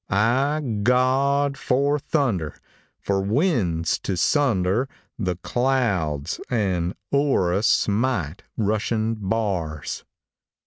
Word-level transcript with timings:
Ah, 0.09 0.61
God! 0.81 1.59
for 1.59 1.99
thunder! 1.99 2.59
for 2.99 3.21
winds 3.21 3.99
to 3.99 4.17
sunder 4.17 4.89
The 5.19 5.35
clouds 5.35 6.41
and 6.49 6.95
o'er 7.13 7.53
us 7.53 7.67
smite 7.67 8.41
rushing 8.57 9.13
bars! 9.13 10.03